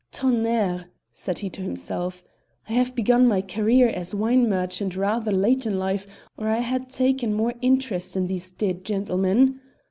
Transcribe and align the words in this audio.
"Tonnerre!" 0.11 0.85
said 1.13 1.37
he 1.45 1.49
to 1.51 1.61
himself, 1.61 2.23
"I 2.67 2.73
have 2.73 2.95
begun 2.95 3.27
my 3.27 3.39
career 3.39 3.87
as 3.87 4.15
wine 4.15 4.49
merchant 4.49 4.97
rather 4.97 5.31
late 5.31 5.67
in 5.67 5.77
life 5.77 6.07
or 6.37 6.47
I 6.47 6.57
had 6.61 6.89
taken 6.89 7.35
more 7.35 7.53
interest 7.61 8.15
in 8.17 8.25
these 8.25 8.49
dead 8.49 8.83
gentlemen. 8.83 9.59